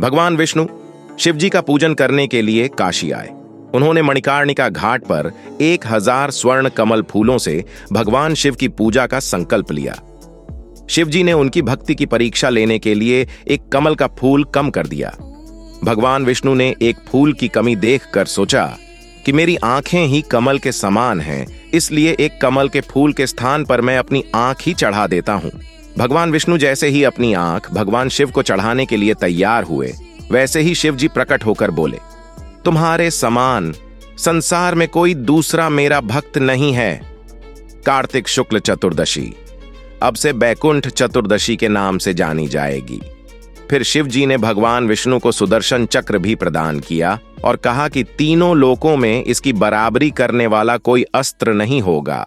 [0.00, 0.66] भगवान विष्णु
[1.18, 3.28] शिवजी का पूजन करने के लिए काशी आए।
[3.74, 9.20] उन्होंने मणिकार्णिका घाट पर एक हज़ार स्वर्ण कमल फूलों से भगवान शिव की पूजा का
[9.20, 9.94] संकल्प लिया।
[10.90, 14.86] शिवजी ने उनकी भक्ति की परीक्षा लेने के लिए एक कमल का फूल कम कर
[14.86, 15.12] दिया।
[15.84, 18.64] भगवान विष्णु ने एक फूल की कमी देखकर सोचा
[19.26, 23.64] कि मेरी आँखें ही कमल के समान हैं, इसलिए एक कमल के फूल के स्थान
[23.64, 25.50] पर मैं अपनी आँख ही चढ़ा देता हूँ।
[25.98, 29.92] भगवान विष्णु जैसे ही अपनी आँख भगवान शिव को चढ़ाने के लिए तैयार हुए,
[30.30, 31.98] वैसे ही शिव जी प्रकट होकर बोले,
[32.64, 33.74] तुम्हारे समान
[34.18, 37.00] संसार में कोई दूसरा मेरा भक्त नहीं है।
[37.86, 39.32] कार्तिक शुक्ल चतुर्दशी।
[40.02, 43.00] अब से बैकुंठ चतुर्दशी के नाम से जानी जाएगी।
[43.70, 48.04] फिर शिव जी ने भगवान विष्णु को सुदर्शन चक्र भी प्रदान किया और कहा कि
[48.18, 52.24] तीनों लोकों में इसकी बराबरी करने वाला कोई अस्त्र नहीं होगा।